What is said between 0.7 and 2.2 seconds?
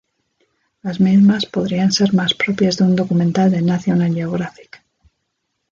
Las mismas podrían ser